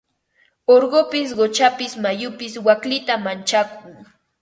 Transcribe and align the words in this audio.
Urqupis 0.75 1.29
quchapis 1.37 1.93
mayupis 2.03 2.53
waklita 2.65 3.13
manchakun. 3.25 3.93